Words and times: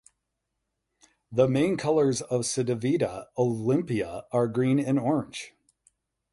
The 1.31 1.47
main 1.47 1.77
colours 1.77 2.23
of 2.23 2.41
Cedevita 2.47 3.27
Olimpija 3.37 4.23
are 4.31 4.47
green 4.47 4.79
and 4.79 4.97
orange. 4.99 5.53